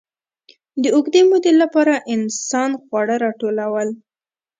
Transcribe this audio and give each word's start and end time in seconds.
د 0.81 0.83
اوږدې 0.95 1.21
مودې 1.29 1.51
لپاره 1.61 1.93
انسان 2.15 2.71
خواړه 2.83 3.15
راټولول. 3.25 3.89